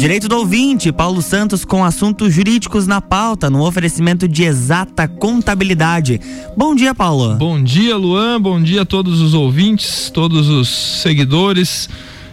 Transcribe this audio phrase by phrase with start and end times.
[0.00, 6.18] Direito do ouvinte, Paulo Santos com assuntos jurídicos na pauta, no oferecimento de exata contabilidade.
[6.56, 7.34] Bom dia, Paulo.
[7.34, 8.40] Bom dia, Luan.
[8.40, 10.70] Bom dia a todos os ouvintes, todos os
[11.02, 11.86] seguidores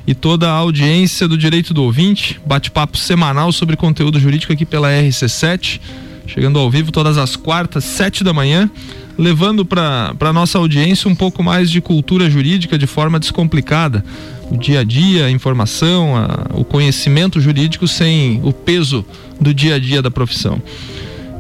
[0.08, 2.40] e toda a audiência do Direito do Ouvinte.
[2.46, 5.82] Bate-papo semanal sobre conteúdo jurídico aqui pela RC7,
[6.26, 8.72] chegando ao vivo todas as quartas, sete da manhã
[9.18, 14.06] levando para a nossa audiência um pouco mais de cultura jurídica de forma descomplicada.
[14.50, 19.06] O dia a dia, a informação, a, o conhecimento jurídico sem o peso
[19.40, 20.62] do dia a dia da profissão.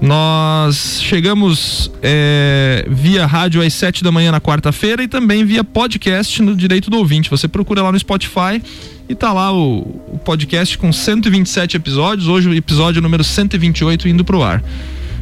[0.02, 6.42] Nós chegamos é, via rádio às 7 da manhã na quarta-feira e também via podcast
[6.42, 7.30] no Direito do Ouvinte.
[7.30, 8.62] Você procura lá no Spotify
[9.10, 9.80] e tá lá o,
[10.14, 12.28] o podcast com 127 episódios.
[12.28, 14.64] Hoje o episódio número 128 indo pro ar.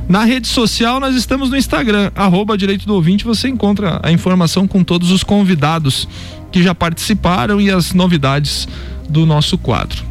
[0.10, 4.68] Na rede social, nós estamos no Instagram, arroba Direito do Ouvinte, você encontra a informação
[4.68, 6.08] com todos os convidados
[6.56, 8.66] que já participaram e as novidades
[9.10, 10.06] do nosso quadro.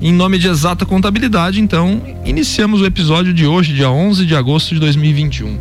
[0.00, 4.72] Em nome de Exata Contabilidade, então, iniciamos o episódio de hoje, dia 11 de agosto
[4.72, 5.60] de 2021.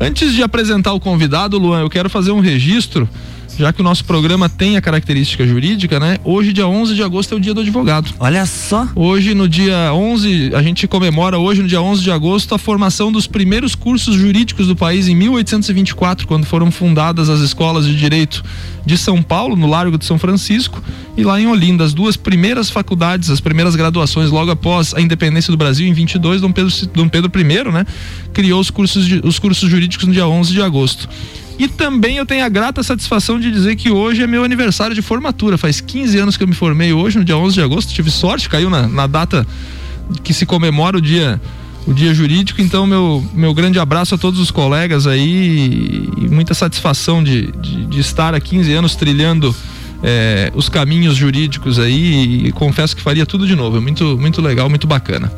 [0.00, 3.08] Antes de apresentar o convidado, Luan, eu quero fazer um registro
[3.62, 6.18] já que o nosso programa tem a característica jurídica, né?
[6.24, 8.12] Hoje, dia 11 de agosto, é o dia do advogado.
[8.18, 8.88] Olha só.
[8.92, 13.12] Hoje, no dia 11, a gente comemora hoje, no dia 11 de agosto, a formação
[13.12, 18.42] dos primeiros cursos jurídicos do país em 1824, quando foram fundadas as escolas de direito
[18.84, 20.82] de São Paulo, no Largo de São Francisco,
[21.16, 25.52] e lá em Olinda, as duas primeiras faculdades, as primeiras graduações logo após a independência
[25.52, 27.86] do Brasil em 22, Dom Pedro, Dom Pedro I, né,
[28.32, 31.08] criou os cursos, os cursos jurídicos no dia 11 de agosto.
[31.62, 35.00] E também eu tenho a grata satisfação de dizer que hoje é meu aniversário de
[35.00, 35.56] formatura.
[35.56, 37.94] Faz 15 anos que eu me formei hoje, no dia 11 de agosto.
[37.94, 39.46] Tive sorte, caiu na, na data
[40.24, 41.40] que se comemora o dia
[41.86, 42.60] o dia jurídico.
[42.60, 47.86] Então, meu, meu grande abraço a todos os colegas aí e muita satisfação de, de,
[47.86, 49.54] de estar há 15 anos trilhando
[50.02, 53.76] é, os caminhos jurídicos aí e confesso que faria tudo de novo.
[53.76, 55.32] É muito, muito legal, muito bacana.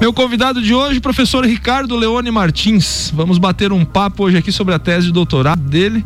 [0.00, 3.10] Meu convidado de hoje, professor Ricardo Leone Martins.
[3.12, 6.04] Vamos bater um papo hoje aqui sobre a tese de doutorado dele.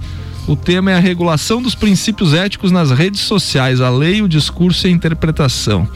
[0.49, 4.87] O tema é a regulação dos princípios éticos nas redes sociais, a lei, o discurso
[4.87, 5.87] e a interpretação.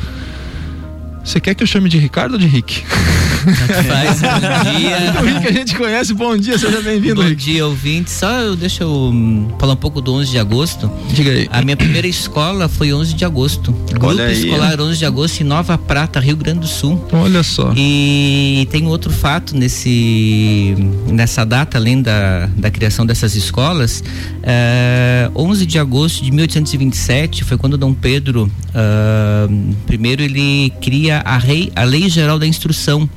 [1.25, 2.85] Você quer que eu chame de Ricardo ou de Rick?
[3.55, 4.97] Faz, bom dia.
[5.21, 7.45] o Rick a gente conhece, bom dia, seja bem-vindo, Bom Rick.
[7.45, 8.11] dia, ouvinte.
[8.11, 10.91] Só eu, deixa eu hum, falar um pouco do 11 de agosto.
[11.11, 11.49] Diga aí.
[11.51, 13.73] A minha primeira escola foi 11 de agosto.
[13.91, 14.45] Grupo Olha aí.
[14.45, 17.05] Escolar 11 de agosto em Nova Prata, Rio Grande do Sul.
[17.13, 17.73] Olha só.
[17.77, 20.75] E tem outro fato nesse
[21.07, 24.03] nessa data, além da, da criação dessas escolas,
[24.43, 29.49] eh, 11 de agosto de 1827 foi quando Dom Pedro ah,
[29.87, 33.09] primeiro ele cria a, rei, a Lei Geral da Instrução.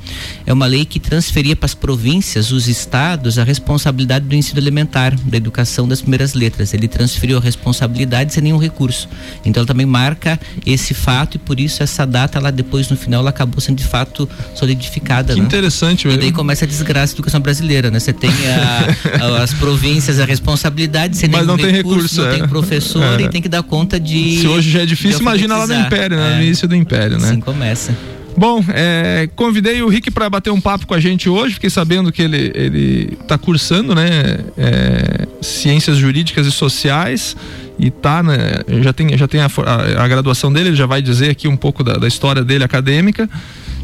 [0.46, 5.14] É uma lei que transferia para as províncias, os estados, a responsabilidade do ensino elementar,
[5.16, 6.72] da educação das primeiras letras.
[6.74, 9.08] Ele transferiu a responsabilidade sem nenhum recurso.
[9.44, 13.20] Então ela também marca esse fato e por isso essa data lá depois no final
[13.20, 15.34] ela acabou sendo de fato solidificada.
[15.34, 15.46] Que né?
[15.46, 16.20] interessante, E velho.
[16.20, 17.98] daí começa a desgraça da educação brasileira, né?
[18.00, 22.38] Você tem a- as províncias, a responsabilidade, você Mas nenhum não tem recurso, não é.
[22.38, 23.22] tem professor É.
[23.24, 24.40] e tem que dar conta de.
[24.40, 25.74] Se hoje já é difícil, imagina lá no.
[25.74, 26.30] Império, né?
[26.36, 26.44] No É.
[26.44, 27.28] início do Império, né?
[27.28, 27.94] Assim começa.
[28.36, 31.54] Bom, é, convidei o Rick para bater um papo com a gente hoje.
[31.54, 37.36] Fiquei sabendo que ele ele está cursando, né, é, ciências jurídicas e sociais
[37.78, 38.36] e tá, né,
[38.82, 40.70] já tem já tem a, a- a graduação dele.
[40.70, 43.28] Ele já vai dizer aqui um pouco da, da história dele acadêmica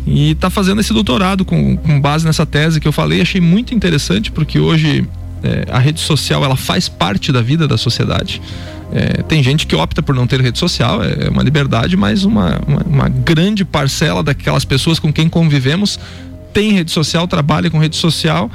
[0.07, 3.21] e está fazendo esse doutorado com, com base nessa tese que eu falei.
[3.21, 5.07] Achei muito interessante porque hoje
[5.43, 8.41] é, a rede social ela faz parte da vida da sociedade.
[8.93, 12.61] É, tem gente que opta por não ter rede social, é uma liberdade, mas uma,
[12.67, 15.99] uma, uma grande parcela daquelas pessoas com quem convivemos
[16.53, 18.51] tem rede social, trabalha com rede social.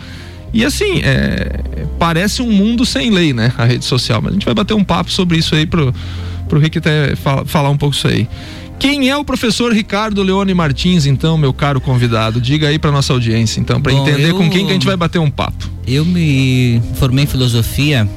[0.54, 1.60] E assim, é,
[2.00, 3.54] parece um mundo sem lei, né?
[3.58, 4.22] A rede social.
[4.22, 5.94] Mas a gente vai bater um papo sobre isso aí pro,
[6.50, 8.28] pro Rick até fala- falar um pouco isso aí.
[8.80, 12.42] Quem é o professor Ricardo Leone Martins, então, meu caro convidado?
[12.42, 14.98] Diga aí pra nossa audiência, então, para entender eu- com quem que a gente vai
[14.98, 15.70] bater um papo.
[15.86, 18.10] Eu me formei em filosofia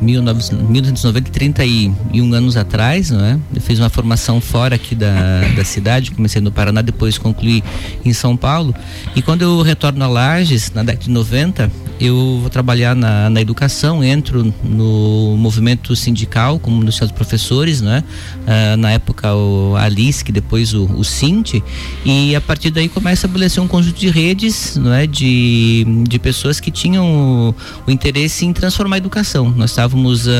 [0.00, 3.38] 1990, 31 anos atrás, não é?
[3.54, 7.62] Eu fiz uma formação fora aqui da, da cidade, comecei no Paraná, depois concluí
[8.04, 8.74] em São Paulo.
[9.14, 13.40] E quando eu retorno a Lages, na década de 90, eu vou trabalhar na, na
[13.40, 18.04] educação, entro no movimento sindical, como dos seus professores, né?
[18.46, 21.62] Ah, na época o Alice, que depois o, o Cinti,
[22.04, 25.06] e a partir daí começa a estabelecer um conjunto de redes, não é?
[25.06, 27.54] De, de pessoas que tinham o,
[27.86, 29.50] o interesse em transformar a educação.
[29.50, 30.30] Nós estávamos estávamos uh,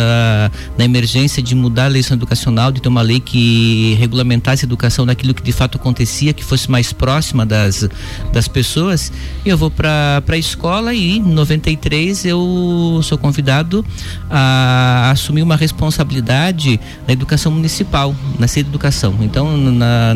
[0.76, 5.06] na emergência de mudar a legislação educacional, de ter uma lei que regulamentasse a educação
[5.06, 7.88] naquilo que de fato acontecia, que fosse mais próxima das,
[8.32, 9.10] das pessoas.
[9.44, 13.84] E eu vou para a escola e em 93 eu sou convidado
[14.30, 19.16] a assumir uma responsabilidade na educação municipal, na sede de educação.
[19.20, 20.14] Então, na,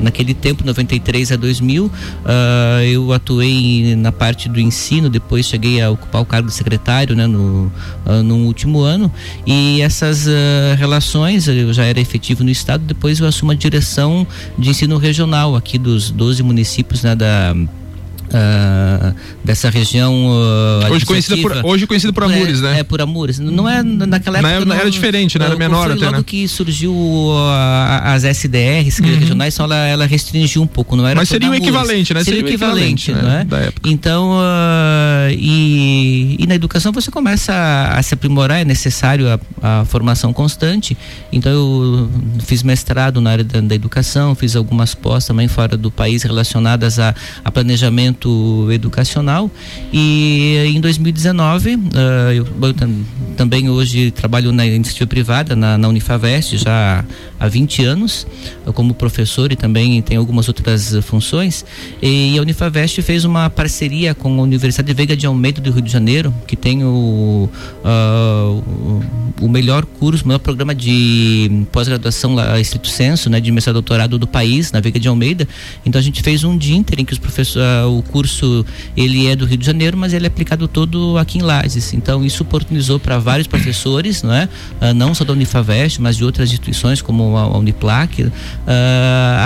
[0.00, 1.90] naquele tempo, 93 a 2000, uh,
[2.24, 7.14] ah, eu atuei na parte do ensino, depois cheguei a ocupar o cargo de secretário
[7.14, 7.70] né, no,
[8.06, 9.12] uh, no último ano.
[9.46, 10.30] E essas uh,
[10.78, 14.26] relações, eu já era efetivo no Estado, depois eu assumo a direção
[14.58, 17.54] de ensino regional aqui dos 12 municípios né, da
[18.32, 19.14] uh,
[19.44, 22.80] dessa região uh, hoje conhecida por hoje conhecida por Amures, é, né?
[22.80, 23.38] É por Amures.
[23.38, 24.60] Não é naquela época.
[24.60, 25.46] Na, não, era diferente, né?
[25.46, 26.24] Era menor foi até, logo né?
[26.26, 27.38] que surgiu uh,
[28.04, 29.06] as SDRs uhum.
[29.06, 31.16] regionais, então ela, ela restringiu um pouco, não era?
[31.16, 32.24] Mas seria o equivalente, né?
[32.24, 33.44] Seria, seria o equivalente, equivalente, é?
[33.44, 33.88] Da época.
[33.88, 39.40] Então uh, e, e na educação você começa a, a se aprimorar, é necessário a,
[39.62, 40.96] a, formação constante.
[41.32, 45.90] Então eu fiz mestrado na área da, da educação, fiz algumas pós também fora do
[45.90, 47.14] país relacionadas a,
[47.44, 48.21] a planejamento
[48.72, 49.50] educacional.
[49.92, 52.74] E em 2019 uh, eh, eu, eu,
[53.36, 57.04] também hoje trabalho na iniciativa privada na, na Unifavest já
[57.38, 58.26] há 20 anos
[58.74, 61.64] como professor e também tem algumas outras funções.
[62.00, 65.90] E a Unifavest fez uma parceria com a Universidade Veiga de Almeida do Rio de
[65.90, 67.48] Janeiro que tem o,
[67.84, 69.02] uh,
[69.40, 74.18] o melhor curso, o melhor programa de pós-graduação lá, estrito senso, né, de mestrado doutorado
[74.18, 75.48] do país na Veiga de Almeida.
[75.84, 78.64] Então a gente fez um dia em que os professores uh, curso
[78.96, 81.94] ele é do Rio de Janeiro, mas ele é aplicado todo aqui em Lages.
[81.94, 84.48] Então isso oportunizou para vários professores, não é?
[84.80, 88.32] Uh, não só da Unifavest, mas de outras instituições como a, Uniplac, uh,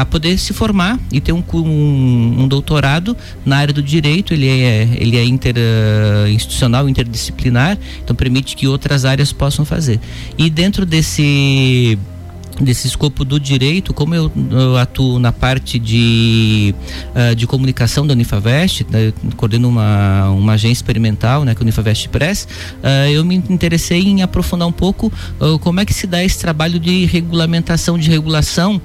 [0.01, 4.35] a poder se formar e ter um, um, um, doutorado na área do direito.
[4.35, 10.01] Ele é ele é inter uh, institucional, interdisciplinar, então permite que outras áreas possam fazer.
[10.37, 11.99] E dentro desse
[12.61, 16.75] desse escopo do direito, como eu, eu atuo na parte de,
[17.15, 21.65] uh, de comunicação da Unifavest, né, coordeno uma, uma agência experimental, né, que é a
[21.65, 22.49] Unifavest Press,
[22.83, 26.39] uh, eu me interessei em aprofundar um pouco uh, como é que se dá esse
[26.39, 28.81] trabalho de regulamentação, de regulação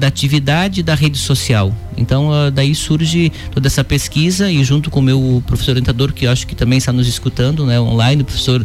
[0.00, 1.72] da atividade da rede social.
[1.96, 6.46] Então, daí surge toda essa pesquisa e junto com o meu professor orientador, que acho
[6.46, 8.64] que também está nos escutando, né, online, o professor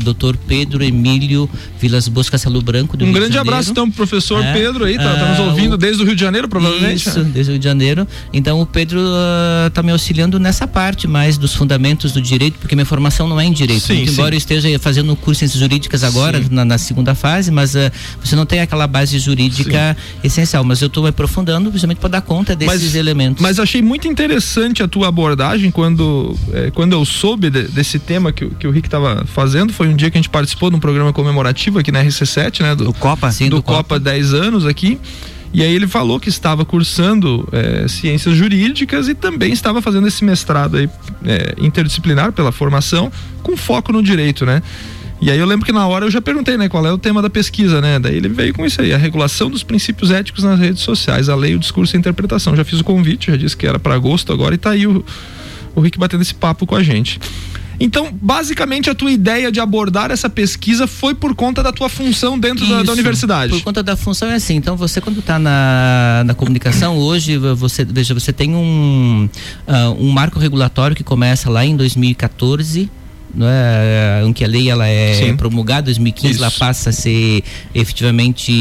[0.00, 0.36] Dr.
[0.46, 1.48] Pedro Emílio
[1.80, 4.96] Vilas Bosca Castelo Branco do Um Rio grande abraço então pro professor é, Pedro aí,
[4.96, 7.08] tá, tá nos ah, ouvindo o, desde o Rio de Janeiro, provavelmente.
[7.08, 8.06] Isso, desde o Rio de Janeiro.
[8.32, 12.74] Então o Pedro uh, tá me auxiliando nessa parte mais dos fundamentos do direito, porque
[12.74, 13.80] minha formação não é em direito.
[13.80, 17.14] Sim, Muito, embora eu esteja fazendo o curso em ciências jurídicas agora, na, na, segunda
[17.14, 17.90] fase, mas uh,
[18.22, 20.18] você não tem aquela base jurídica sim.
[20.26, 20.64] essencial.
[20.64, 23.42] Mas eu estou aprofundando justamente para dar conta desses mas, elementos.
[23.42, 28.32] Mas achei muito interessante a tua abordagem quando, eh, quando eu soube de, desse tema
[28.32, 29.72] que, que o Rick estava fazendo.
[29.72, 32.02] Foi um dia que a gente participou de um programa comemorativo aqui na
[32.50, 32.74] RC7 né?
[32.74, 33.30] Do, do Copa?
[33.30, 34.98] Sim, do, do Copa, Copa 10 anos aqui.
[35.52, 40.24] E aí ele falou que estava cursando é, ciências jurídicas e também estava fazendo esse
[40.24, 40.90] mestrado aí,
[41.24, 43.10] é, interdisciplinar pela formação,
[43.40, 44.60] com foco no direito, né?
[45.20, 47.22] E aí eu lembro que na hora eu já perguntei, né, qual é o tema
[47.22, 48.00] da pesquisa, né?
[48.00, 51.36] Daí ele veio com isso aí, a regulação dos princípios éticos nas redes sociais, a
[51.36, 52.56] lei, o discurso e a interpretação.
[52.56, 55.04] Já fiz o convite, já disse que era para agosto agora e tá aí o,
[55.74, 57.20] o Rick batendo esse papo com a gente.
[57.78, 62.38] Então, basicamente, a tua ideia de abordar essa pesquisa foi por conta da tua função
[62.38, 63.52] dentro da, da, universidade.
[63.52, 64.54] Por conta da função é assim.
[64.56, 69.28] Então, você quando está na, na comunicação hoje, você veja, você tem um,
[69.66, 72.90] uh, um marco regulatório que começa lá em 2014
[73.34, 75.36] não é, em que a lei ela é Sim.
[75.36, 76.42] promulgada 2015 Isso.
[76.42, 77.42] ela passa a ser
[77.74, 78.52] efetivamente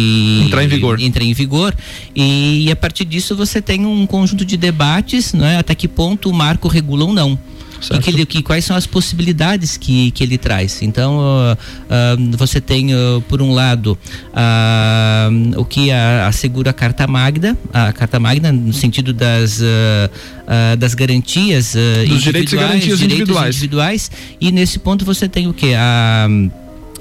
[0.44, 1.75] entrar em vigor entra em vigor
[2.16, 5.88] e, e, a partir disso você tem um conjunto de debates não é até que
[5.88, 7.38] ponto o marco regula ou não
[7.92, 10.81] e que, que, quais são as possibilidades que, que ele traz.
[10.81, 13.97] Então, uh, uh, você tem, uh, por um lado,
[15.57, 19.61] o que assegura a Carta Magna, a Carta Magna no sentido das,
[20.78, 21.75] das garantias
[22.07, 23.56] dos direitos e garantias direitos individuais.
[23.56, 24.11] individuais.
[24.40, 25.73] E nesse ponto você tem o que?
[25.73, 26.28] A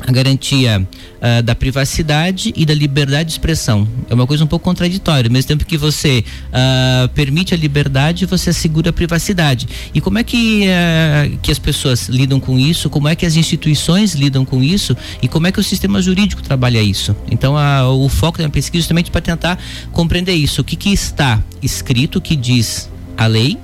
[0.06, 3.87] a garantia uh, da privacidade e da liberdade de expressão.
[4.09, 5.28] É uma coisa um pouco contraditória.
[5.28, 9.68] Ao mesmo tempo que você uh, permite a liberdade, você assegura a privacidade.
[9.94, 12.90] E como é que, uh, que as pessoas lidam com isso?
[12.90, 14.97] Como é que as instituições lidam com isso?
[15.23, 17.14] E como é que o sistema jurídico trabalha isso?
[17.30, 17.54] Então,
[17.97, 19.59] o foco da minha pesquisa é justamente para tentar
[19.92, 20.61] compreender isso.
[20.61, 23.56] O que, que está escrito, o que diz a lei,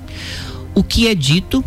[0.73, 1.63] o que é dito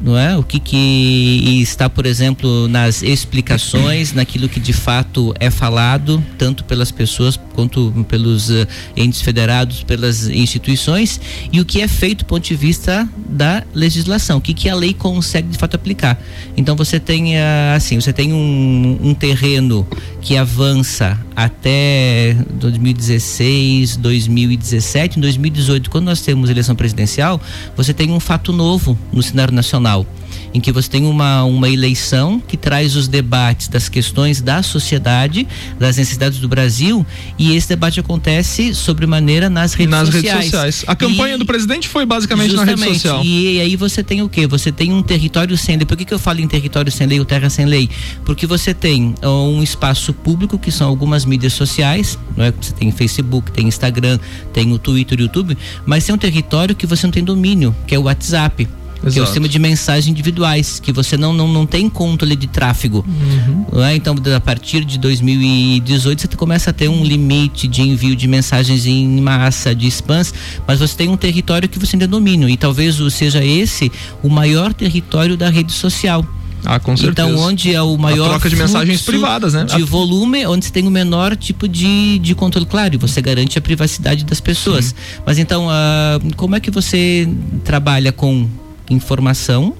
[0.00, 0.36] não é?
[0.36, 6.64] O que, que está, por exemplo, nas explicações, naquilo que de fato é falado tanto
[6.64, 11.20] pelas pessoas quanto pelos uh, entes federados, pelas instituições
[11.52, 14.74] e o que é feito do ponto de vista da legislação, o que, que a
[14.74, 16.20] lei consegue de fato aplicar.
[16.56, 19.86] Então você tem uh, assim, você tem um, um terreno
[20.28, 27.40] que avança até 2016, 2017, em 2018, quando nós temos eleição presidencial,
[27.74, 30.04] você tem um fato novo no cenário nacional
[30.52, 35.46] em que você tem uma, uma eleição que traz os debates das questões da sociedade,
[35.78, 37.06] das necessidades do Brasil,
[37.38, 40.24] e esse debate acontece sobremaneira nas redes nas sociais.
[40.24, 40.84] Redes sociais.
[40.86, 43.22] A campanha e, do presidente foi basicamente na rede social.
[43.24, 44.46] E, aí você tem o quê?
[44.46, 45.86] Você tem um território sem lei.
[45.86, 47.88] Por que, que eu falo em território sem lei ou terra sem lei?
[48.24, 52.52] Porque você tem um espaço público, que são algumas mídias sociais, não é?
[52.52, 54.18] Você tem Facebook, tem Instagram,
[54.52, 55.56] tem o Twitter, o YouTube,
[55.86, 58.68] mas tem um território que você não tem domínio, que é o WhatsApp.
[58.98, 59.12] Exato.
[59.12, 62.46] que é o sistema de mensagens individuais, que você não, não, não tem controle de
[62.46, 63.04] tráfego.
[63.06, 63.82] Uhum.
[63.82, 63.94] É?
[63.94, 68.86] Então, a partir de 2018, você começa a ter um limite de envio de mensagens
[68.86, 70.34] em massa, de spams,
[70.66, 73.90] mas você tem um território que você ainda domina, e talvez seja esse
[74.22, 76.24] o maior território da rede social.
[76.64, 77.28] Ah, com certeza.
[77.28, 78.26] Então, onde é o maior.
[78.26, 79.64] A troca de mensagens privadas, né?
[79.64, 82.66] De volume, onde você tem o menor tipo de, de controle.
[82.66, 84.86] Claro, e você garante a privacidade das pessoas.
[84.86, 84.94] Sim.
[85.24, 87.28] Mas então, uh, como é que você
[87.64, 88.48] trabalha com
[88.90, 89.74] informação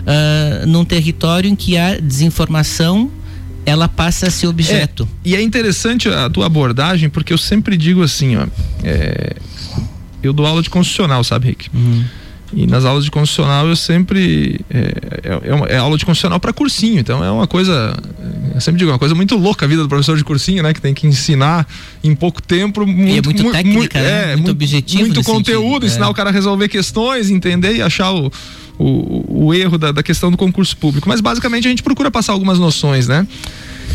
[0.00, 3.10] uh, num território em que a desinformação
[3.64, 5.08] ela passa a ser objeto.
[5.24, 8.46] É, e é interessante a tua abordagem, porque eu sempre digo assim, ó,
[8.82, 9.36] é,
[10.22, 11.68] eu dou aula de constitucional, sabe, Rick?
[11.72, 12.04] Uhum.
[12.52, 14.60] E nas aulas de constitucional eu sempre.
[14.68, 17.96] É, é, é aula de constitucional para cursinho, então é uma coisa.
[18.54, 20.74] Eu sempre digo, é uma coisa muito louca a vida do professor de cursinho, né?
[20.74, 21.66] Que tem que ensinar
[22.02, 22.84] em pouco tempo.
[22.84, 24.08] Muito, e é muito mu técnica, né?
[24.08, 25.02] é, muito, muito objetivo.
[25.02, 26.08] Muito conteúdo, sentido, ensinar é.
[26.08, 28.32] o cara a resolver questões, entender e achar o,
[28.78, 31.08] o, o erro da, da questão do concurso público.
[31.08, 33.26] Mas basicamente a gente procura passar algumas noções, né?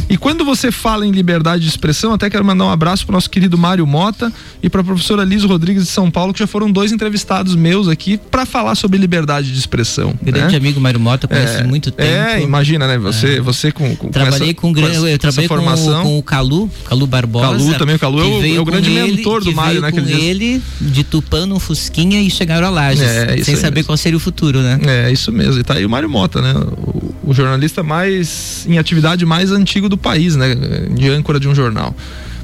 [0.10, 3.16] E quando você fala em liberdade de expressão, até quero mandar um abraço para o
[3.16, 6.48] nosso querido Mário Mota e para a professora Liz Rodrigues de São Paulo, que já
[6.48, 10.14] foram dois entrevistados meus aqui para falar sobre liberdade de expressão.
[10.22, 10.58] Grande né?
[10.58, 12.10] amigo Mário Mota, conhece é, muito tempo.
[12.10, 12.98] É, imagina, né?
[12.98, 13.42] Você, é.
[13.42, 16.04] você com, com trabalhei com, essa, com, eu trabalhei com, formação.
[16.04, 17.46] com o Calu, Calu Barbosa.
[17.48, 19.92] Calu também, o Calu é o, é o grande ele, mentor do Mário, né?
[19.92, 23.88] Com ele de tupando um fusquinha e chegaram a Lages, é, sem saber mesmo.
[23.88, 24.80] qual seria o futuro, né?
[24.86, 25.60] É, isso mesmo.
[25.60, 26.54] E tá aí o Mário Mota, né?
[26.54, 30.56] O, o jornalista mais em atividade mais antigo do país, né?
[30.92, 31.96] de âncora de um jornal.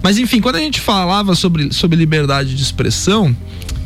[0.01, 3.35] Mas enfim, quando a gente falava sobre, sobre liberdade de expressão,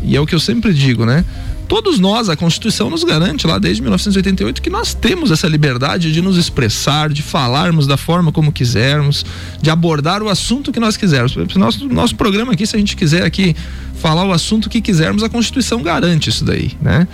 [0.01, 1.25] e é o que eu sempre digo, né?
[1.67, 6.21] Todos nós, a Constituição nos garante lá desde 1988 que nós temos essa liberdade de
[6.21, 9.25] nos expressar, de falarmos da forma como quisermos,
[9.61, 11.35] de abordar o assunto que nós quisermos.
[11.55, 13.55] Nosso, nosso programa aqui, se a gente quiser aqui
[13.95, 17.07] falar o assunto que quisermos, a Constituição garante isso daí, né?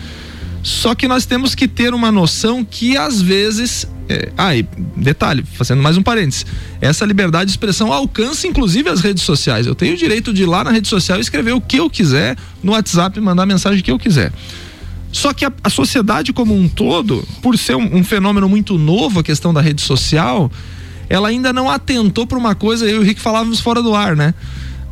[0.63, 3.87] Só que nós temos que ter uma noção que às vezes.
[4.07, 4.63] É, ah, e
[4.95, 6.45] detalhe, fazendo mais um parênteses.
[6.79, 9.65] Essa liberdade de expressão alcança inclusive as redes sociais.
[9.65, 12.37] Eu tenho o direito de ir lá na rede social escrever o que eu quiser
[12.61, 14.31] no WhatsApp, mandar a mensagem que eu quiser.
[15.11, 19.19] Só que a, a sociedade como um todo, por ser um, um fenômeno muito novo,
[19.19, 20.51] a questão da rede social,
[21.09, 24.15] ela ainda não atentou para uma coisa, eu e o Rick falávamos fora do ar,
[24.15, 24.33] né?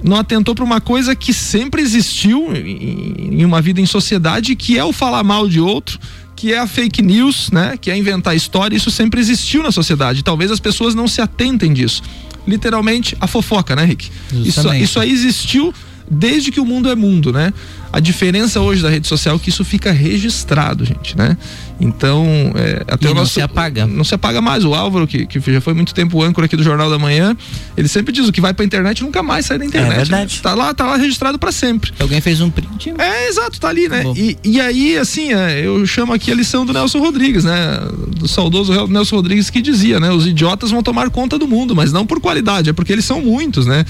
[0.03, 4.83] Não atentou para uma coisa que sempre existiu em, uma vida em sociedade, que é
[4.83, 5.99] o falar mal de outro,
[6.35, 7.77] que é a fake news, né?
[7.79, 8.75] Que é inventar história.
[8.75, 10.23] Isso sempre existiu na sociedade.
[10.23, 12.01] Talvez as pessoas não se atentem disso.
[12.47, 14.09] Literalmente a fofoca, né, Rick?
[14.31, 15.73] Isso, isso aí existiu
[16.09, 17.53] desde que o mundo é mundo, né?
[17.91, 21.37] A diferença hoje da rede social é que isso fica registrado, gente, né?
[21.79, 23.87] Então, é, até e o não se apaga.
[23.87, 24.65] Não se apaga mais.
[24.65, 27.35] O Álvaro, que, que já foi muito tempo âncora aqui do Jornal da Manhã,
[27.77, 29.93] ele sempre diz: o que vai pra internet nunca mais sai da internet.
[29.93, 30.35] É verdade.
[30.35, 30.41] Né?
[30.43, 31.91] Tá lá, tá lá registrado para sempre.
[31.99, 32.93] Alguém fez um print.
[32.97, 34.03] É, exato, tá ali, né?
[34.15, 37.79] E, e, aí, assim, é, eu chamo aqui a lição do Nelson Rodrigues, né?
[38.17, 40.11] Do saudoso Nelson Rodrigues que dizia, né?
[40.11, 43.21] Os idiotas vão tomar conta do mundo, mas não por qualidade, é porque eles são
[43.21, 43.85] muitos, né?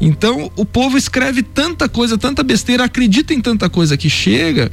[0.00, 4.70] Então, o povo escreve tanta coisa, tanta besteira, acredita em tanta coisa que chega,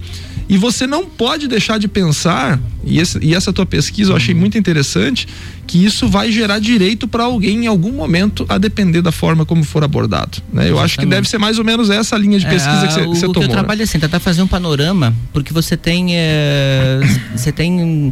[0.50, 4.34] e você não pode deixar de pensar, e, esse, e essa tua pesquisa eu achei
[4.34, 5.28] muito interessante,
[5.68, 9.64] que isso vai gerar direito para alguém em algum momento, a depender da forma como
[9.64, 10.40] for abordado.
[10.52, 10.68] Né?
[10.68, 13.06] Eu acho que deve ser mais ou menos essa linha de é, pesquisa é, que
[13.10, 13.30] você tomou.
[13.30, 13.84] O que eu trabalho né?
[13.84, 17.00] assim, tentar fazer um panorama, porque você tem, é,
[17.36, 18.12] você tem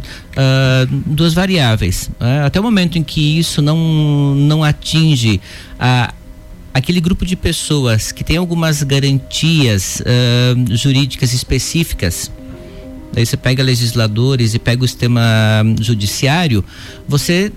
[1.06, 2.08] duas variáveis.
[2.20, 5.40] Uh, até o momento em que isso não, não atinge
[5.80, 6.14] a
[6.78, 12.30] aquele grupo de pessoas que tem algumas garantias uh, jurídicas específicas,
[13.12, 15.22] daí você pega legisladores e pega o sistema
[15.80, 16.64] judiciário,
[17.06, 17.52] você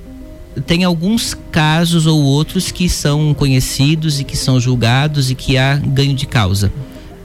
[0.66, 5.75] tem alguns casos ou outros que são conhecidos e que são julgados e que há
[5.75, 6.72] ganho de causa.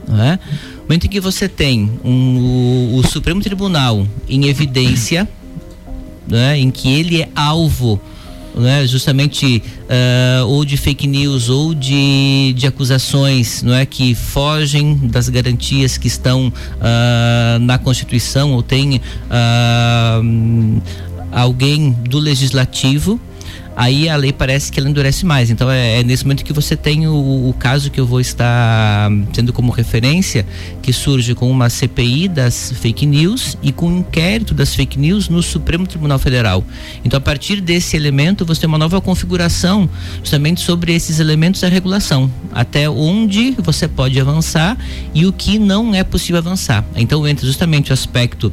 [0.07, 0.39] Não é?
[0.75, 5.27] No momento em que você tem um, o, o Supremo Tribunal em evidência,
[6.27, 7.99] né, em que ele é alvo
[8.57, 14.95] né, justamente uh, ou de fake news ou de, de acusações não é, que fogem
[14.95, 20.81] das garantias que estão uh, na Constituição ou tem uh,
[21.31, 23.19] alguém do legislativo
[23.77, 25.51] aí a lei parece que ela endurece mais.
[25.51, 27.13] Então é, é nesse momento que você tem o,
[27.47, 30.45] o, caso que eu vou estar tendo como referência,
[30.81, 35.29] que surge com uma CPI das fake news e com um inquérito das fake news
[35.29, 36.65] no Supremo Tribunal Federal.
[37.05, 39.87] Então a partir desse elemento você tem uma nova configuração
[40.19, 44.75] justamente sobre esses elementos da regulação, até onde você pode avançar
[45.13, 46.83] e o que não é possível avançar.
[46.95, 48.51] Então entra justamente o aspecto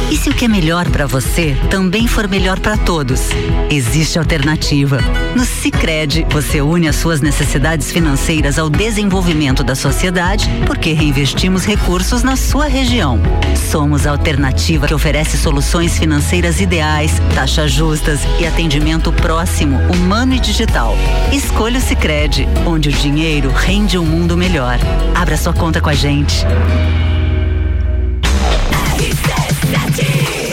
[0.11, 3.29] E se o que é melhor para você também for melhor para todos?
[3.69, 4.99] Existe alternativa.
[5.33, 12.23] No Sicredi, você une as suas necessidades financeiras ao desenvolvimento da sociedade, porque reinvestimos recursos
[12.23, 13.21] na sua região.
[13.55, 20.41] Somos a alternativa que oferece soluções financeiras ideais, taxas justas e atendimento próximo, humano e
[20.41, 20.93] digital.
[21.31, 24.77] Escolha o Sicredi, onde o dinheiro rende um mundo melhor.
[25.15, 26.45] Abra sua conta com a gente.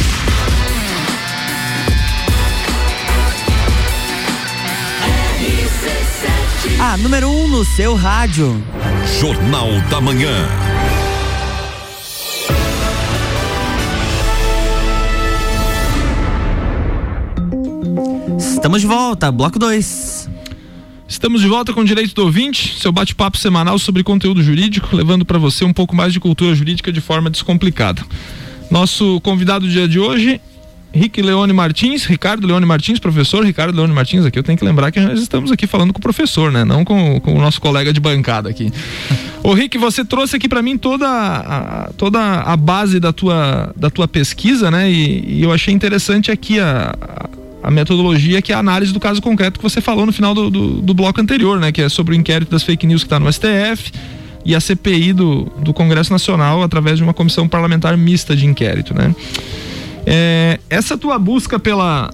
[6.80, 8.62] A número 1 um no seu rádio.
[9.20, 10.69] Jornal da Manhã.
[18.60, 20.30] Estamos de volta, bloco 2.
[21.08, 25.24] Estamos de volta com o Direito do Ouvinte, seu bate-papo semanal sobre conteúdo jurídico, levando
[25.24, 28.04] para você um pouco mais de cultura jurídica de forma descomplicada.
[28.70, 30.42] Nosso convidado do dia de hoje,
[30.94, 34.92] Rick Leone Martins, Ricardo Leone Martins, professor Ricardo Leone Martins, aqui eu tenho que lembrar
[34.92, 36.66] que nós estamos aqui falando com o professor, né?
[36.66, 38.74] Não com, com o nosso colega de bancada aqui.
[39.42, 43.90] Ô Rick, você trouxe aqui para mim toda a, toda a base da tua, da
[43.90, 44.92] tua pesquisa, né?
[44.92, 47.30] E, e eu achei interessante aqui a, a
[47.70, 50.50] a metodologia que é a análise do caso concreto que você falou no final do,
[50.50, 51.72] do, do bloco anterior, né?
[51.72, 53.92] Que é sobre o inquérito das fake news que está no STF
[54.44, 58.94] e a CPI do, do Congresso Nacional através de uma comissão parlamentar mista de inquérito,
[58.96, 59.14] né?
[60.04, 62.10] É, essa tua busca pela,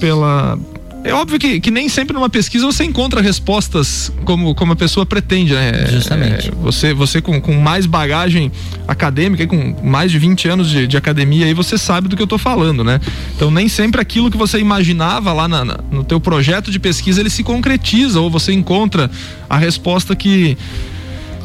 [0.00, 0.58] pela,
[1.04, 5.04] é óbvio que, que nem sempre numa pesquisa você encontra respostas como, como a pessoa
[5.04, 5.86] pretende, né?
[5.90, 6.48] Justamente.
[6.48, 8.50] É, você você com, com mais bagagem
[8.88, 12.24] acadêmica, com mais de 20 anos de, de academia, aí você sabe do que eu
[12.24, 12.98] estou falando, né?
[13.36, 17.20] Então nem sempre aquilo que você imaginava lá na, na, no teu projeto de pesquisa
[17.20, 19.10] ele se concretiza ou você encontra
[19.48, 20.56] a resposta que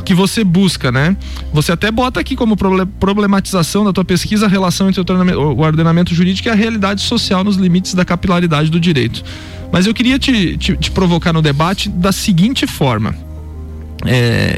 [0.10, 1.16] que você busca, né?
[1.54, 6.48] Você até bota aqui como problematização da tua pesquisa a relação entre o ordenamento jurídico
[6.48, 9.24] e a realidade social nos limites da capilaridade do direito.
[9.72, 13.16] Mas eu queria te, te, te provocar no debate da seguinte forma.
[14.04, 14.58] É,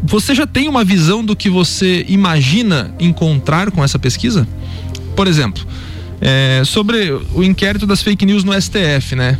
[0.00, 4.46] você já tem uma visão do que você imagina encontrar com essa pesquisa?
[5.16, 5.64] por exemplo,
[6.20, 9.38] é, sobre o inquérito das fake news no STF, né?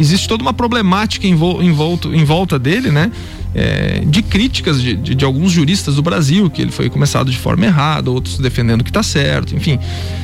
[0.00, 3.12] Existe toda uma problemática em, vo, em, volto, em volta dele, né?
[3.54, 7.36] É, de críticas de, de, de, alguns juristas do Brasil, que ele foi começado de
[7.36, 9.78] forma errada, outros defendendo que está certo, enfim.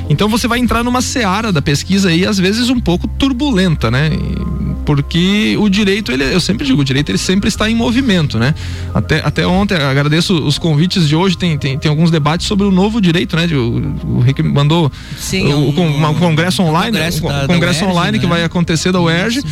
[0.08, 4.10] Então você vai entrar numa seara da pesquisa aí, às vezes um pouco turbulenta, né?
[4.86, 8.54] Porque o direito, ele, eu sempre digo, o direito ele sempre está em movimento, né?
[8.94, 12.70] Até, até ontem, agradeço os convites de hoje, tem, tem, tem alguns debates sobre o
[12.70, 13.46] novo direito, né?
[13.46, 17.86] O, o Rick mandou Sim, o, um, um, um, congresso online, congresso, da, congresso da
[17.86, 18.18] UERJ, online né?
[18.22, 19.42] que vai acontecer da UERJ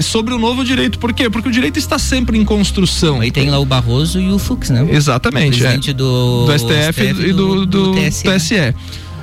[0.00, 0.98] sobre o novo direito.
[0.98, 1.30] Por quê?
[1.30, 3.20] Porque o direito está sempre em construção.
[3.20, 4.86] Aí tem lá o Barroso e o Fux, né?
[4.90, 5.56] Exatamente.
[5.56, 5.94] O presidente é.
[5.94, 8.24] do, do STF, STF e do, do, do TSE.
[8.24, 8.74] TSE.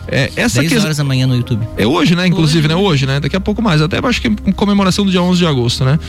[0.10, 0.80] É, essa 10 que...
[0.80, 1.68] horas da manhã no YouTube.
[1.78, 2.28] É hoje, né?
[2.28, 2.68] Inclusive, hoje.
[2.68, 2.76] né?
[2.76, 3.20] Hoje, né?
[3.20, 3.82] Daqui a pouco mais.
[3.82, 6.00] Até acho que em comemoração do dia 11 de agosto, né?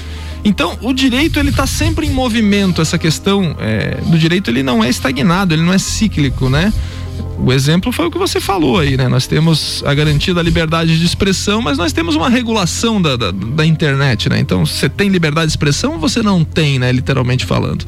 [0.44, 2.80] Então, o direito, ele tá sempre em movimento.
[2.80, 6.72] Essa questão é, do direito, ele não é estagnado, ele não é cíclico, né?
[7.38, 9.08] O exemplo foi o que você falou aí, né?
[9.08, 13.30] Nós temos a garantia da liberdade de expressão, mas nós temos uma regulação da, da,
[13.30, 14.38] da internet, né?
[14.38, 16.90] Então, você tem liberdade de expressão ou você não tem, né?
[16.92, 17.84] Literalmente falando.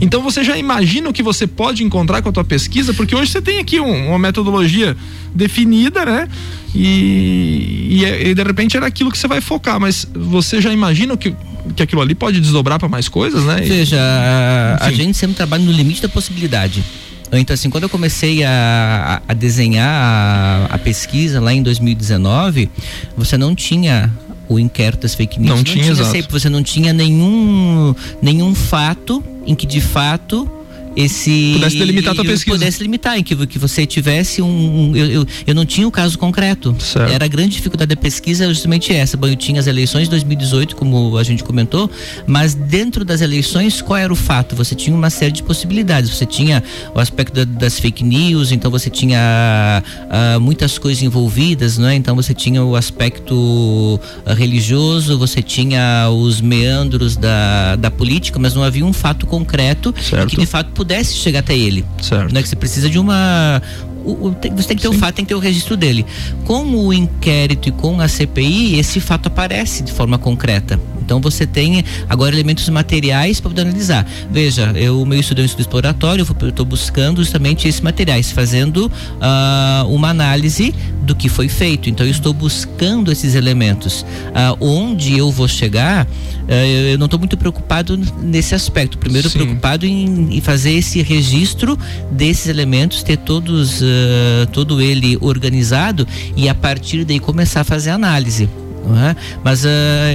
[0.00, 3.32] Então você já imagina o que você pode encontrar com a tua pesquisa, porque hoje
[3.32, 4.96] você tem aqui um, uma metodologia
[5.34, 6.28] definida, né?
[6.74, 11.16] E, e, e, de repente era aquilo que você vai focar, mas você já imagina
[11.16, 11.34] que,
[11.74, 13.60] que aquilo ali pode desdobrar para mais coisas, né?
[13.62, 16.84] Veja, a, a gente sempre trabalha no limite da possibilidade.
[17.32, 22.70] Então, assim, quando eu comecei a, a desenhar a, a, pesquisa lá em 2019,
[23.16, 24.10] você não tinha
[24.48, 25.50] o inquérito das fake news.
[25.50, 26.30] Não, não tinha, tinha exato.
[26.30, 30.50] você não tinha nenhum, nenhum fato em que de fato
[30.98, 34.96] esse pudesse delimitar a tua pesquisa pudesse limitar em que, que você tivesse um, um
[34.96, 37.12] eu, eu, eu, não tinha o caso concreto certo.
[37.12, 40.10] era a grande dificuldade da pesquisa é justamente essa bom eu tinha as eleições de
[40.10, 41.88] 2018 como a gente comentou
[42.26, 46.26] mas dentro das eleições qual era o fato você tinha uma série de possibilidades você
[46.26, 51.86] tinha o aspecto da, das fake news então você tinha uh, muitas coisas envolvidas não
[51.86, 51.94] é?
[51.94, 58.52] então você tinha o aspecto uh, religioso você tinha os meandros da, da política mas
[58.52, 60.30] não havia um fato concreto certo.
[60.30, 61.84] que de fato pudesse chegar até ele.
[62.00, 62.32] Certo.
[62.32, 63.62] Não é que você precisa de uma
[64.04, 66.06] o, o, você tem que ter o fato, tem que ter o registro dele.
[66.44, 70.80] Com o inquérito e com a CPI, esse fato aparece de forma concreta.
[71.08, 74.06] Então você tem agora elementos materiais para poder analisar.
[74.30, 78.88] Veja, eu meu estudo é um estudo exploratório, eu estou buscando justamente esses materiais, fazendo
[78.88, 81.88] uh, uma análise do que foi feito.
[81.88, 84.02] Então eu estou buscando esses elementos.
[84.02, 86.52] Uh, onde eu vou chegar, uh,
[86.92, 88.98] eu não estou muito preocupado nesse aspecto.
[88.98, 89.38] Primeiro Sim.
[89.38, 91.78] preocupado em, em, fazer esse registro
[92.12, 97.88] desses elementos, ter todos uh, todo ele organizado e a partir daí começar a fazer
[97.88, 98.46] análise.
[99.10, 99.16] É?
[99.44, 99.68] Mas uh,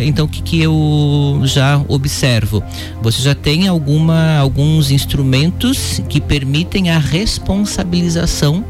[0.04, 2.63] então o que, que eu já observo?
[3.02, 8.63] Você já tem alguma, alguns instrumentos que permitem a responsabilização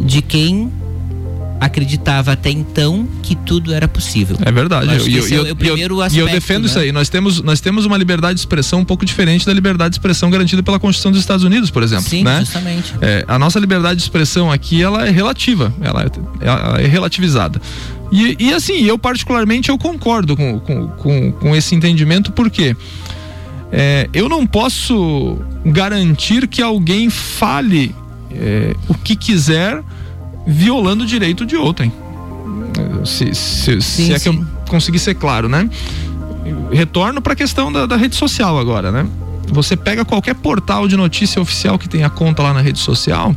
[0.00, 0.70] de quem
[1.62, 4.36] acreditava até então que tudo era possível.
[4.44, 4.88] É verdade.
[4.88, 6.66] Eu, eu, eu, é o primeiro aspecto, e eu defendo né?
[6.66, 6.90] isso aí.
[6.90, 10.28] Nós temos, nós temos uma liberdade de expressão um pouco diferente da liberdade de expressão
[10.28, 12.04] garantida pela Constituição dos Estados Unidos, por exemplo.
[12.08, 12.40] Sim, né?
[12.40, 12.92] justamente.
[13.00, 17.62] É, a nossa liberdade de expressão aqui ela é relativa, ela é, ela é relativizada.
[18.10, 22.76] E, e, assim, eu particularmente eu concordo com, com, com, com esse entendimento, porque
[23.70, 27.94] é, eu não posso garantir que alguém fale
[28.32, 29.82] é, o que quiser
[30.46, 31.92] violando o direito de outrem.
[33.04, 34.38] Se, se, Sim, se é que sim.
[34.38, 35.68] eu conseguir ser claro, né?
[36.70, 39.06] Retorno para a questão da, da rede social agora, né?
[39.48, 43.34] Você pega qualquer portal de notícia oficial que tenha conta lá na rede social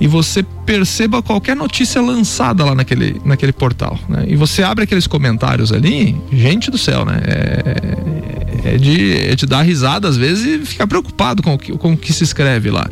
[0.00, 4.26] e você perceba qualquer notícia lançada lá naquele, naquele portal, né?
[4.28, 7.20] E você abre aqueles comentários ali, gente do céu, né?
[7.24, 11.72] É, é, de, é de dar risada às vezes e ficar preocupado com o que,
[11.72, 12.88] com o que se escreve lá.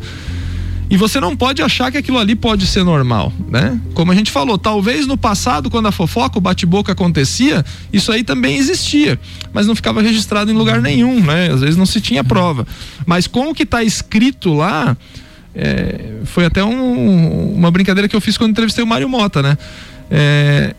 [0.89, 3.79] E você não pode achar que aquilo ali pode ser normal, né?
[3.93, 8.23] Como a gente falou, talvez no passado, quando a fofoca, o bate-boca acontecia, isso aí
[8.23, 9.19] também existia,
[9.51, 11.51] mas não ficava registrado em lugar nenhum, né?
[11.51, 12.65] Às vezes não se tinha prova.
[13.05, 14.95] Mas com o que está escrito lá,
[15.53, 19.57] é, foi até um, uma brincadeira que eu fiz quando entrevistei o Mário Mota, né?
[20.09, 20.73] É,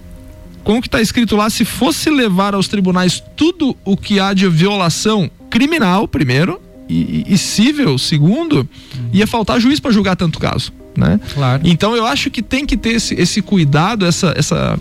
[0.65, 4.33] com o que está escrito lá, se fosse levar aos tribunais tudo o que há
[4.33, 8.69] de violação criminal, primeiro, e, e cível, segundo,
[9.13, 11.21] ia faltar juiz para julgar tanto caso, né?
[11.35, 11.63] Claro.
[11.65, 14.79] Então eu acho que tem que ter esse, esse cuidado, essa, essa.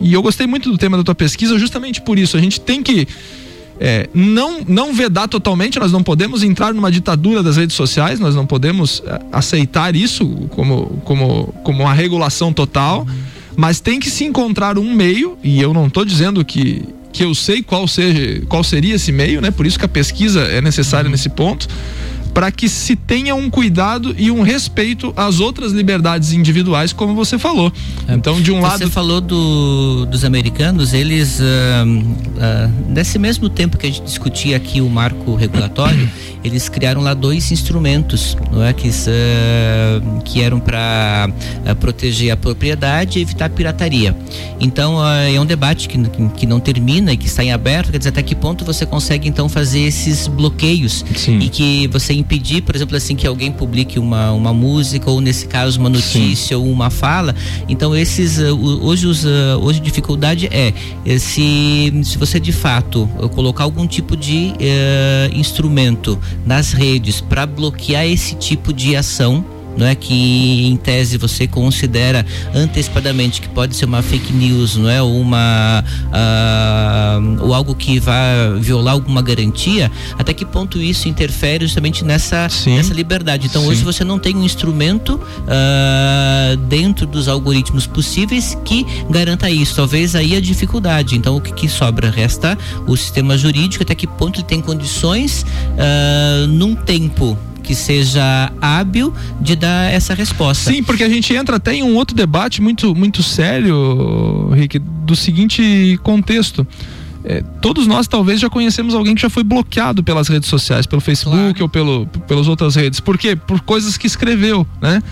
[0.00, 2.36] E eu gostei muito do tema da tua pesquisa, justamente por isso.
[2.36, 3.06] A gente tem que
[3.80, 8.34] é, não, não vedar totalmente, nós não podemos entrar numa ditadura das redes sociais, nós
[8.34, 13.06] não podemos é, aceitar isso como, como, como uma regulação total,
[13.56, 16.82] mas tem que se encontrar um meio, e eu não estou dizendo que,
[17.14, 19.52] que eu sei qual, seja, qual seria esse meio, né?
[19.52, 21.68] Por isso que a pesquisa é necessária nesse ponto
[22.34, 27.38] para que se tenha um cuidado e um respeito às outras liberdades individuais, como você
[27.38, 27.72] falou.
[28.08, 28.14] É.
[28.14, 28.78] Então, de um você lado.
[28.78, 34.56] Você falou do, dos americanos, eles, uh, uh, nesse mesmo tempo que a gente discutia
[34.56, 36.10] aqui o marco regulatório,
[36.42, 38.72] eles criaram lá dois instrumentos, não é?
[38.72, 41.28] Que, uh, que eram para
[41.78, 44.16] proteger a propriedade e evitar a pirataria.
[44.58, 45.98] Então, é um debate que,
[46.36, 49.28] que não termina e que está em aberto, quer dizer, até que ponto você consegue
[49.28, 51.38] então fazer esses bloqueios Sim.
[51.38, 55.46] e que você impedir, por exemplo, assim, que alguém publique uma, uma música ou nesse
[55.46, 56.62] caso uma notícia Sim.
[56.62, 57.34] ou uma fala.
[57.68, 60.72] Então esses uh, hoje os, uh, hoje a dificuldade é
[61.18, 68.06] se, se você de fato colocar algum tipo de uh, instrumento nas redes para bloquear
[68.06, 69.44] esse tipo de ação
[69.76, 74.88] não é que em tese você considera antecipadamente que pode ser uma fake news, não
[74.88, 81.08] é ou uma uh, ou algo que vai violar alguma garantia, até que ponto isso
[81.08, 82.76] interfere justamente nessa Sim.
[82.76, 83.46] nessa liberdade?
[83.46, 83.68] Então Sim.
[83.68, 89.76] hoje você não tem um instrumento uh, dentro dos algoritmos possíveis que garanta isso.
[89.76, 91.16] Talvez aí a dificuldade.
[91.16, 92.56] Então o que, que sobra resta
[92.86, 99.12] o sistema jurídico até que ponto ele tem condições uh, num tempo que seja hábil
[99.40, 100.70] de dar essa resposta.
[100.70, 105.16] Sim, porque a gente entra até em um outro debate muito, muito sério, Rick, do
[105.16, 106.66] seguinte contexto.
[107.24, 111.00] É, todos nós talvez já conhecemos alguém que já foi bloqueado pelas redes sociais, pelo
[111.00, 111.62] Facebook claro.
[111.62, 113.00] ou pelo, pelas outras redes.
[113.00, 113.34] Por quê?
[113.34, 115.02] Por coisas que escreveu, né?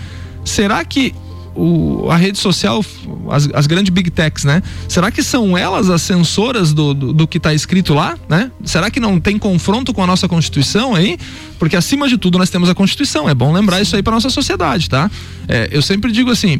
[0.45, 1.13] Será que
[1.55, 2.83] o, a rede social,
[3.29, 4.61] as, as, grandes big techs, né?
[4.87, 8.51] Será que são elas as censoras do, do, do que está escrito lá, né?
[8.63, 11.17] Será que não tem confronto com a nossa Constituição aí?
[11.59, 13.29] Porque acima de tudo nós temos a Constituição.
[13.29, 15.09] É bom lembrar isso aí para nossa sociedade, tá?
[15.47, 16.59] É, eu sempre digo assim,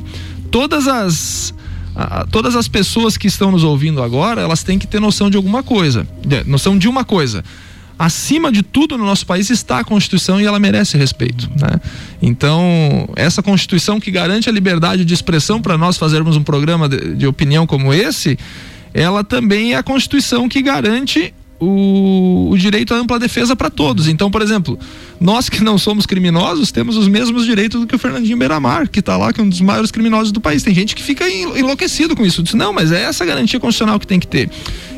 [0.51, 1.53] todas as
[2.31, 5.61] todas as pessoas que estão nos ouvindo agora, elas têm que ter noção de alguma
[5.61, 6.07] coisa,
[6.47, 7.43] noção de uma coisa
[7.97, 11.49] acima de tudo no nosso país está a Constituição e ela merece respeito.
[11.59, 11.79] Né?
[12.21, 17.15] Então, essa Constituição que garante a liberdade de expressão para nós fazermos um programa de,
[17.15, 18.37] de, opinião como esse,
[18.93, 24.07] ela também é a Constituição que garante o, o direito à ampla defesa para todos.
[24.07, 24.77] Então, por exemplo,
[25.23, 28.99] nós que não somos criminosos temos os mesmos direitos do que o Fernandinho Beiramar, que
[28.99, 30.63] está lá, que é um dos maiores criminosos do país.
[30.63, 32.43] Tem gente que fica enlouquecido com isso.
[32.43, 34.49] Diz, não, mas é essa garantia constitucional que tem que ter.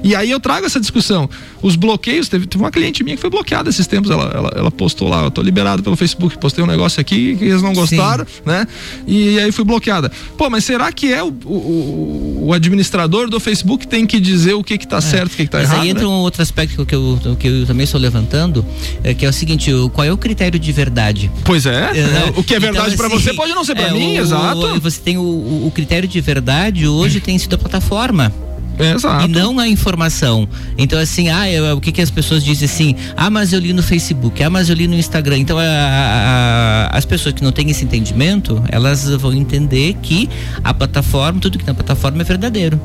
[0.03, 1.29] E aí eu trago essa discussão.
[1.61, 4.71] Os bloqueios, teve, teve uma cliente minha que foi bloqueada esses tempos, ela, ela, ela
[4.71, 8.25] postou lá, eu tô liberado pelo Facebook, postei um negócio aqui que eles não gostaram,
[8.25, 8.41] Sim.
[8.45, 8.67] né?
[9.07, 10.11] E aí fui bloqueada.
[10.37, 14.63] Pô, mas será que é o, o, o administrador do Facebook tem que dizer o
[14.63, 15.01] que que tá é.
[15.01, 15.77] certo, o que que tá mas errado?
[15.77, 16.09] Mas aí entra né?
[16.09, 18.65] um outro aspecto que eu, que eu também estou levantando,
[19.03, 21.31] é, que é o seguinte, qual é o critério de verdade?
[21.43, 23.87] Pois é, é o que é verdade então, para assim, você pode não ser para
[23.87, 24.79] é, mim, o, exato.
[24.81, 28.31] Você tem o, o critério de verdade hoje tem sido a plataforma.
[28.77, 29.25] Exato.
[29.25, 30.47] E não a informação.
[30.77, 32.95] Então, assim, ah, eu, o que, que as pessoas dizem assim?
[33.15, 35.37] Ah, mas eu li no Facebook, ah, mas eu li no Instagram.
[35.37, 40.29] Então, a, a, as pessoas que não têm esse entendimento, elas vão entender que
[40.63, 42.79] a plataforma, tudo que na plataforma é verdadeiro.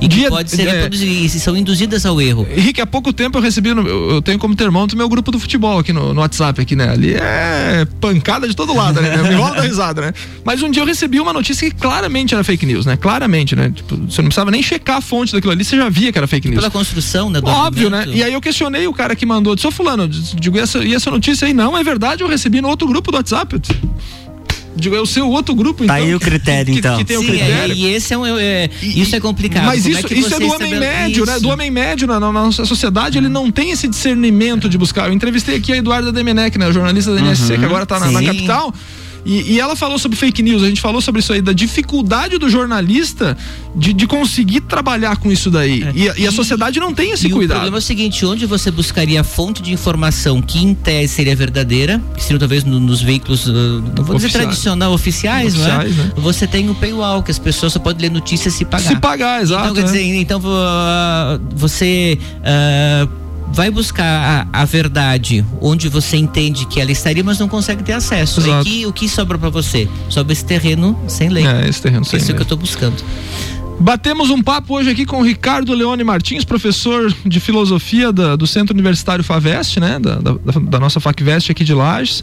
[0.00, 2.48] E que Dia, pode ser é, e são induzidas ao erro.
[2.50, 5.78] Henrique, há pouco tempo eu recebi, no, eu tenho como termômetro meu grupo do futebol
[5.78, 6.88] aqui no, no, WhatsApp, aqui, né?
[6.88, 9.16] Ali é pancada de todo lado, né?
[9.22, 10.12] Me rola da risada, né?
[10.42, 12.96] Mas um dia eu recebi uma notícia que claramente era fake news, né?
[12.96, 13.70] Claramente, né?
[13.74, 16.26] Tipo, você não precisava nem checar a fonte daquilo ali, você já via que era
[16.26, 16.60] fake news.
[16.60, 17.40] Pela construção, né?
[17.44, 18.06] Óbvio, né?
[18.08, 20.94] E aí eu questionei o cara que mandou, disse, ô fulano, digo, e essa, e
[20.94, 21.52] essa notícia aí?
[21.52, 23.60] Não, é verdade, eu recebi no outro grupo do WhatsApp.
[24.76, 25.94] Digo, é o seu outro grupo, então.
[25.94, 26.96] Tá aí o critério, que, então.
[26.96, 27.74] Que, que tem Sim, o critério.
[27.74, 28.26] É, e esse é um.
[28.38, 29.66] É, isso é complicado.
[29.66, 31.32] Mas Como isso, é isso é do homem médio, isso?
[31.32, 31.40] né?
[31.40, 35.08] Do homem médio na, na, nossa sociedade, ele não tem esse discernimento de buscar.
[35.08, 36.72] Eu entrevistei aqui a Eduarda Demenec, né?
[36.72, 38.72] Jornalista da NSC, uhum, que agora tá na, na capital.
[39.24, 42.38] E, e, ela falou sobre fake news, a gente falou sobre isso aí, da dificuldade
[42.38, 43.36] do jornalista
[43.74, 45.82] de, de conseguir trabalhar com isso daí.
[45.82, 45.92] É.
[45.94, 47.56] E, e, a sociedade não tem esse e cuidado.
[47.56, 51.14] O problema é o seguinte: onde você buscaria a fonte de informação que em tese
[51.14, 53.52] seria verdadeira, que seria talvez no, nos veículos, uh,
[53.96, 56.06] não vou dizer tradicional, oficiais, oficiais não é?
[56.06, 56.12] Né?
[56.16, 58.88] Você tem o paywall, que as pessoas só podem ler notícias se pagar.
[58.88, 59.64] Se pagar, exato.
[59.64, 62.18] Então, quer dizer, então uh, você.
[62.40, 63.19] Uh,
[63.52, 67.92] vai buscar a, a, verdade onde você entende que ela estaria, mas não consegue ter
[67.92, 68.40] acesso.
[68.40, 69.88] E que, o que sobra para você?
[70.08, 71.46] Sobra esse terreno sem lei.
[71.46, 72.34] É, esse terreno sem Isso lei.
[72.34, 73.02] é que eu tô buscando.
[73.80, 78.46] Batemos um papo hoje aqui com o Ricardo Leone Martins, professor de filosofia da, do
[78.46, 79.98] Centro Universitário Faveste, né?
[79.98, 82.22] Da, da, da nossa FACVest aqui de Lages.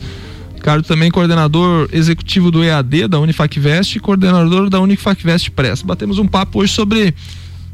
[0.53, 5.81] Ricardo também coordenador executivo do EAD da Unifacvest e coordenador da Unifacvest Press.
[5.81, 7.13] Batemos um papo hoje sobre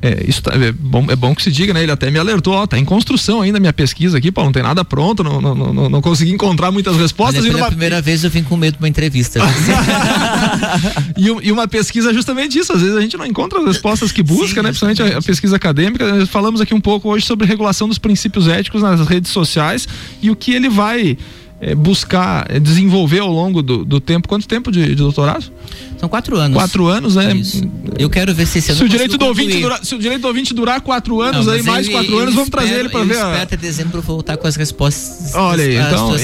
[0.03, 1.81] é, isso tá, é, bom, é bom que se diga, né?
[1.81, 4.51] Ele até me alertou, ó, tá em construção ainda a minha pesquisa aqui, pô, não
[4.51, 7.41] tem nada pronto, não, não, não, não consegui encontrar muitas respostas.
[7.41, 7.69] Olha, pela numa...
[7.69, 9.39] primeira vez eu vim com medo de uma entrevista.
[11.15, 14.11] e, e, uma pesquisa é justamente isso, às vezes a gente não encontra as respostas
[14.11, 14.69] que busca, Sim, né?
[14.69, 16.25] Principalmente a, a, pesquisa acadêmica.
[16.25, 19.87] Falamos aqui um pouco hoje sobre regulação dos princípios éticos nas redes sociais
[20.21, 21.17] e o que ele vai
[21.65, 24.27] é, buscar é, desenvolver ao longo do, do, tempo.
[24.27, 25.49] Quanto tempo de, de, doutorado?
[25.97, 26.57] São quatro anos.
[26.57, 27.33] Quatro anos, né?
[27.33, 27.63] Isso.
[27.97, 30.27] Eu quero ver se esse se o direito do ouvinte durar, Se o direito do
[30.27, 33.13] ouvinte durar quatro anos, Não, aí mais quatro anos, vamos espero, trazer ele para ver.
[33.13, 35.33] Espero até dezembro voltar com as respostas.
[35.33, 36.17] Olha aí, então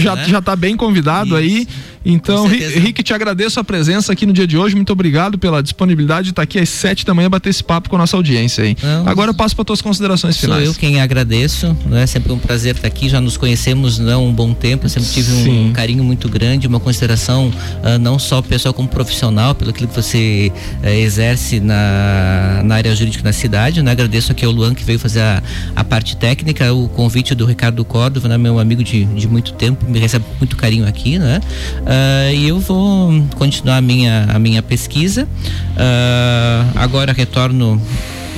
[0.00, 0.24] já, né?
[0.26, 1.36] já tá bem convidado Isso.
[1.36, 1.68] aí.
[2.04, 4.74] Então, Rick, te agradeço a presença aqui no dia de hoje.
[4.74, 7.96] Muito obrigado pela disponibilidade de estar aqui às sete da manhã bater esse papo com
[7.96, 8.76] a nossa audiência aí.
[8.82, 10.64] Não, Agora eu passo para tuas considerações sou finais.
[10.64, 11.76] Sou eu quem agradeço.
[11.92, 13.08] É sempre um prazer estar aqui.
[13.08, 14.86] Já nos conhecemos não um bom tempo.
[14.86, 15.68] Eu sempre tive Sim.
[15.68, 20.52] um carinho muito grande, uma consideração uh, não só pessoal como profissional pelo que você
[20.82, 23.82] uh, exerce na, na área jurídica na cidade.
[23.82, 23.90] Né?
[23.90, 25.42] Agradeço aqui ao Luan que veio fazer a,
[25.76, 28.38] a parte técnica, o convite do Ricardo Córdova, né?
[28.38, 31.40] meu amigo de, de muito tempo, me recebe muito carinho aqui, né?
[31.88, 35.24] Uh, e eu vou continuar a minha, a minha pesquisa.
[35.24, 37.80] Uh, agora retorno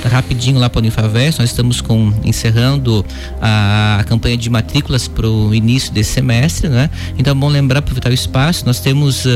[0.08, 3.04] rapidinho lá para o Unifavest, nós estamos com, encerrando
[3.40, 6.90] a, a campanha de matrículas para o início desse semestre, né?
[7.18, 9.30] Então é bom lembrar, aproveitar o espaço, nós temos uh,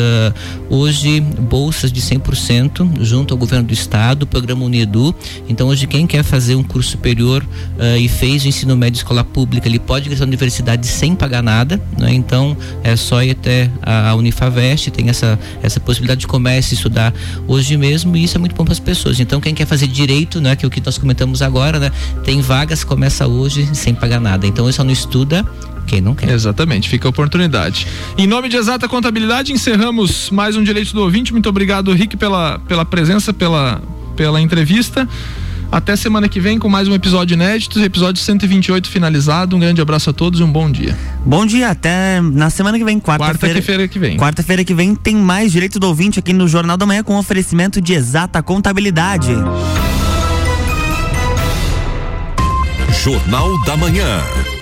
[0.71, 5.15] hoje bolsas de 100% junto ao governo do estado, o programa Unedu,
[5.49, 9.25] então hoje quem quer fazer um curso superior uh, e fez o ensino médio escola
[9.25, 12.13] pública, ele pode ir à universidade sem pagar nada, né?
[12.13, 17.15] Então é só ir até a Unifavest, tem essa, essa possibilidade de a estudar
[17.47, 19.19] hoje mesmo e isso é muito bom para as pessoas.
[19.21, 20.54] Então quem quer fazer direito, né?
[20.57, 21.93] Que é o que nós comentamos agora, né?
[22.25, 24.47] Tem vagas, começa hoje sem pagar nada.
[24.47, 25.45] Então, isso não estuda
[25.87, 26.31] quem não quer.
[26.31, 27.87] Exatamente, fica a oportunidade.
[28.17, 31.33] Em nome de Exata Contabilidade, encerramos mais um Direito do Ouvinte.
[31.33, 33.81] Muito obrigado, Rick, pela, pela presença, pela,
[34.17, 35.09] pela entrevista.
[35.71, 39.57] Até semana que vem com mais um episódio inédito, episódio 128 finalizado.
[39.57, 40.97] Um grande abraço a todos e um bom dia.
[41.27, 43.57] Bom dia, até na semana que vem, quarta-feira.
[43.57, 44.17] Quarta-feira que vem.
[44.17, 47.81] Quarta-feira que vem tem mais Direito do Ouvinte aqui no Jornal da Manhã com oferecimento
[47.81, 49.33] de Exata Contabilidade.
[53.05, 54.54] Jornal da Manhã.